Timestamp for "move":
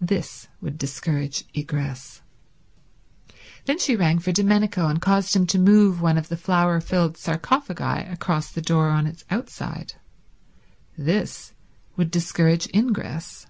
5.58-6.00